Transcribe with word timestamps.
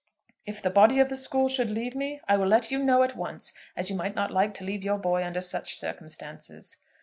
If 0.47 0.63
the 0.63 0.71
body 0.71 0.97
of 0.99 1.09
the 1.09 1.15
school 1.15 1.47
should 1.47 1.69
leave 1.69 1.93
me 1.95 2.21
I 2.27 2.35
will 2.35 2.47
let 2.47 2.71
you 2.71 2.79
know 2.83 3.03
at 3.03 3.15
once 3.15 3.53
as 3.77 3.91
you 3.91 3.95
might 3.95 4.15
not 4.15 4.31
like 4.31 4.55
to 4.55 4.63
leave 4.63 4.83
your 4.83 4.97
boy 4.97 5.23
under 5.23 5.41
such 5.41 5.75
circumstances. 5.75 6.77